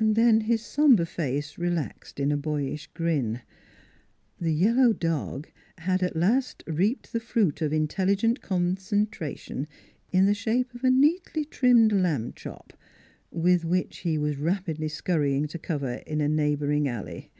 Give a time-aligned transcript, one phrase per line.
[0.00, 3.42] Then his somber face relaxed in a boyish grin:
[4.40, 9.68] the yellow dog had at last reaped the fruit of intelligent concentration
[10.10, 12.72] in the shape of a neatly trimmed lamb chop,
[13.30, 17.30] with which he was rapidly skurrying to cover in a neighboring alley.